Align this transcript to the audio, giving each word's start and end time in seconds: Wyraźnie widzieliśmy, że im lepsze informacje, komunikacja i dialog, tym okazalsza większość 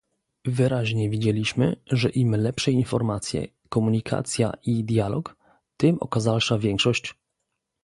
Wyraźnie 0.45 1.09
widzieliśmy, 1.09 1.75
że 1.91 2.09
im 2.09 2.35
lepsze 2.35 2.71
informacje, 2.71 3.47
komunikacja 3.69 4.53
i 4.65 4.83
dialog, 4.83 5.35
tym 5.77 5.97
okazalsza 5.99 6.57
większość 6.57 7.15